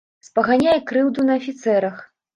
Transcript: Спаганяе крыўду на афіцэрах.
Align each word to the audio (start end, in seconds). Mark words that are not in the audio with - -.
Спаганяе 0.27 0.73
крыўду 0.91 1.27
на 1.29 1.37
афіцэрах. 1.43 2.01